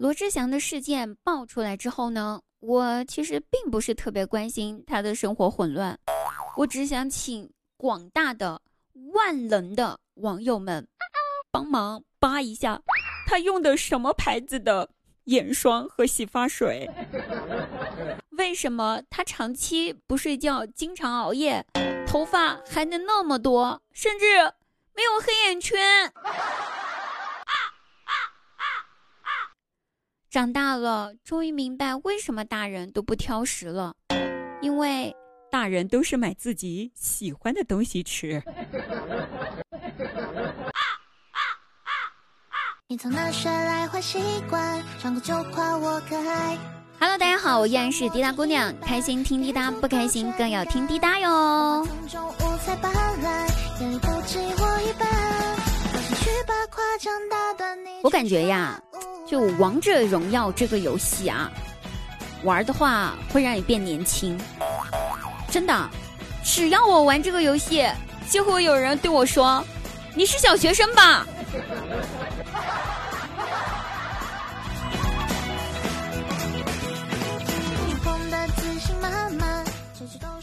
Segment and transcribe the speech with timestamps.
[0.00, 5.98] 罗志祥的事件爆出来之后呢，我其实并不是特别关心他的生活混乱，
[6.56, 8.62] 我只想请广大的
[9.12, 10.88] 万能的网友们
[11.50, 12.80] 帮忙扒一下，
[13.26, 14.88] 他用的什么牌子的
[15.24, 16.88] 眼霜和洗发水？
[18.38, 21.62] 为什么他长期不睡觉，经常熬夜，
[22.06, 24.24] 头发还能那么多，甚至
[24.94, 26.10] 没有黑眼圈？
[30.30, 33.92] 长大了，终于明白为什么大人都不挑食了，
[34.62, 35.12] 因为
[35.50, 38.40] 大人都是买自己喜欢的东西吃。
[42.86, 44.80] 你从哪学来坏习惯？
[45.02, 46.56] 张口就夸我可爱。
[47.00, 51.84] Hello，大家好，我依然是滴答姑娘，开心听滴答，不开心更要听滴答哟。
[58.02, 58.82] 我感觉呀，
[59.30, 61.48] 就王者荣耀这个游戏啊，
[62.42, 64.36] 玩的话会让你变年轻，
[65.48, 65.88] 真的。
[66.42, 67.86] 只要我玩这个游戏，
[68.28, 69.64] 就会有人对我说
[70.16, 71.24] ：“你是小学生吧？”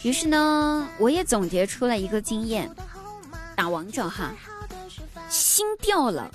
[0.02, 2.70] 于是呢，我也总结出了一个经验：
[3.54, 4.32] 打王者哈，
[5.28, 6.30] 心掉了，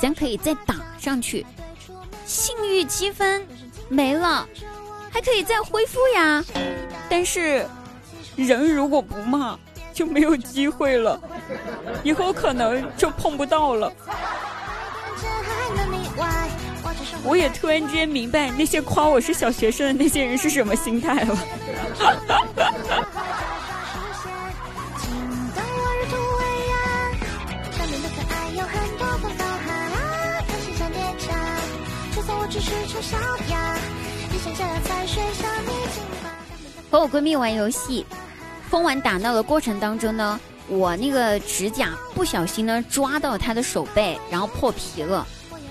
[0.00, 1.44] 咱可以再打上去；
[2.24, 3.46] 性欲积分
[3.88, 4.46] 没了，
[5.10, 6.44] 还可以再恢复呀。
[7.08, 7.66] 但是，
[8.36, 9.58] 人如果不骂，
[9.92, 11.20] 就没有机会了，
[12.02, 13.92] 以后可能就碰不到了。
[17.22, 21.38] 我也突然间明白那些夸我是小学生的那些人是什么心态了。
[36.90, 38.06] 和我闺蜜玩游戏，
[38.70, 40.38] 疯玩打闹的过程当中呢，
[40.68, 45.26] 我那个指甲不小心呢抓到她的手背，然后破皮了。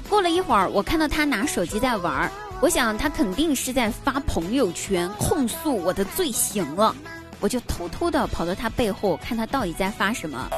[0.10, 6.96] 过了一会儿，我看到她拿手机在玩，我想她肯定是在发朋友圈控诉我的罪行了，
[7.40, 10.50] 我就偷偷的跑到她背后看她到底在发什么，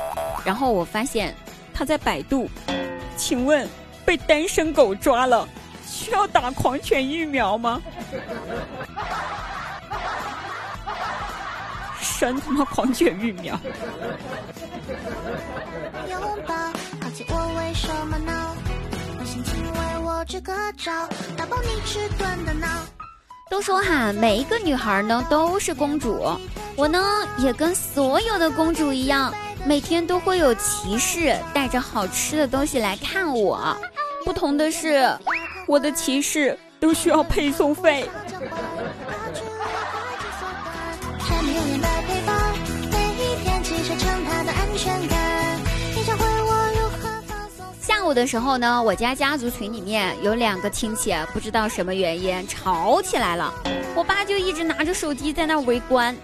[0.44, 1.34] 然后我发现
[1.74, 2.50] 她在百度，
[3.16, 3.68] 请问
[4.04, 5.48] 被单身狗抓了。
[5.86, 7.82] 需要打狂犬疫苗吗？
[12.00, 13.60] 神他妈狂犬疫苗！
[23.50, 26.26] 都说哈，每一个女孩呢都是公主，
[26.76, 27.00] 我呢
[27.38, 29.34] 也跟所有的公主一样，
[29.66, 33.76] 每天都会有骑士带着好吃的东西来看我，
[34.24, 35.10] 不同的是。
[35.68, 38.08] 我的骑士都需要配送费。
[47.82, 53.52] 下午的时候呢，我家家族群里面有两个亲戚，不知道什么原因吵起来了。
[53.96, 56.16] 我爸就一直拿着手机在那围观，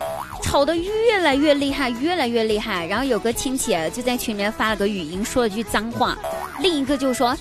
[0.44, 2.85] 吵得越来越厉害，越来越厉害。
[2.85, 6.16] 然后有个亲戚就在群里面发了个语音，说了句脏话，
[6.59, 7.35] 另一个就说。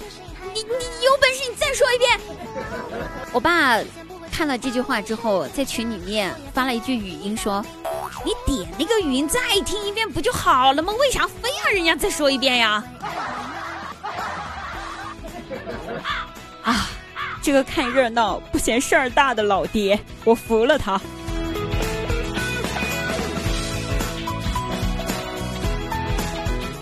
[1.70, 2.18] 再说一遍！
[3.32, 3.78] 我爸
[4.32, 7.64] 看了这句话之后，在群里面发了一句语音说
[8.26, 10.92] ：“你点那个语音再听一遍不就好了吗？
[10.94, 12.82] 为啥非要人家再说一遍呀？”
[16.64, 16.88] 啊，
[17.40, 21.00] 这个看热闹不嫌事儿大的老爹，我服了他。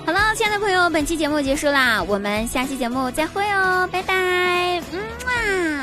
[0.06, 4.57] 好了，亲爱的朋友，本期节目结束啦，我们下期节目再会哦，拜拜。
[5.48, 5.77] Mm.